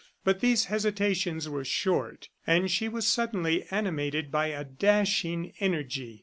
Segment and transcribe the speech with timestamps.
[0.23, 6.19] But these hesitations were short, and she was suddenly animated by a dashing energy.